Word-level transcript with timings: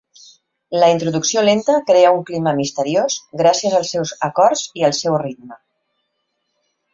La 0.83 0.87
introducció 0.93 1.43
lenta 1.43 1.75
crea 1.89 2.13
un 2.15 2.23
clima 2.29 2.53
misteriós, 2.61 3.17
gràcies 3.43 3.77
als 3.81 3.93
seus 3.97 4.15
acords 4.29 4.65
i 4.83 4.87
el 4.89 4.97
seu 5.03 5.19
ritme. 5.25 5.61